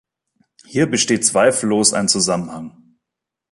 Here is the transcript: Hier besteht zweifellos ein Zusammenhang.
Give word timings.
Hier 0.65 0.89
besteht 0.89 1.27
zweifellos 1.27 1.93
ein 1.93 2.07
Zusammenhang. 2.07 2.97